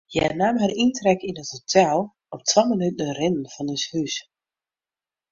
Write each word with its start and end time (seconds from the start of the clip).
Hja 0.11 0.27
naam 0.39 0.57
har 0.61 0.71
yntrek 0.83 1.21
yn 1.29 1.41
it 1.43 1.51
hotel, 1.55 1.97
op 2.35 2.41
twa 2.49 2.63
minuten 2.71 3.15
rinnen 3.19 3.51
fan 3.53 3.71
ús 3.75 3.83
hûs. 3.91 4.15